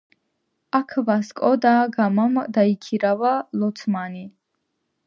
[0.79, 4.27] აქ ვასკო და გამამ დაიქირავა ლოცმანი.